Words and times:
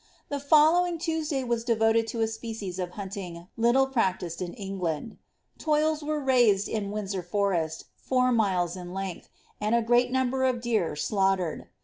The 0.29 0.39
following 0.39 0.97
Tues 0.97 1.29
day 1.29 1.43
was 1.43 1.63
devoted 1.63 2.07
to 2.07 2.21
a 2.21 2.27
species 2.27 2.79
of 2.79 2.89
hunting 2.97 3.45
little 3.55 3.85
practised 3.85 4.41
in 4.41 4.55
England: 4.55 5.19
toils 5.59 6.01
were 6.01 6.19
raised 6.19 6.67
in 6.67 6.89
Windsor 6.89 7.21
Forest 7.21 7.85
four 7.97 8.31
miles 8.31 8.75
in 8.75 8.93
lengdi, 8.93 9.27
and 9.59 9.75
a 9.75 9.83
great 9.83 10.11
number 10.11 10.43
of 10.43 10.59
deer 10.59 10.95
slaughtered. 10.95 11.67